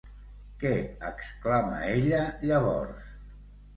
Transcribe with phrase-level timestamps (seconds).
[0.63, 0.71] Què
[1.09, 3.13] exclama ella llavors?